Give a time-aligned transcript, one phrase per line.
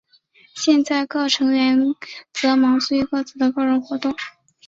[0.55, 1.79] 现在各成员
[2.33, 4.15] 则忙于各自的个人活动。